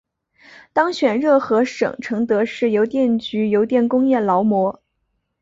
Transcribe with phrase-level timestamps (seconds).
[0.73, 4.81] 当选热河省承德市邮电局邮电工业劳模。